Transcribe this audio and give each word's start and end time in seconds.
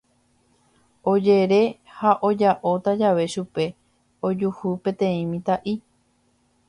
Ojere 1.11 1.59
ha 1.97 2.13
oja'óta 2.29 2.95
jave 3.03 3.25
chupe 3.35 3.67
ojuhu 4.31 4.75
peteĩ 4.89 5.21
mitã'i. 5.37 5.77